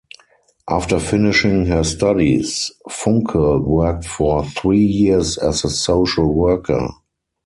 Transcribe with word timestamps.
After 0.67 0.97
finishing 0.99 1.67
her 1.67 1.83
studies, 1.83 2.71
Funke 2.89 3.63
worked 3.63 4.05
for 4.05 4.43
three 4.43 4.79
years 4.81 5.37
as 5.37 5.63
a 5.63 5.69
social 5.69 6.33
worker. 6.33 6.87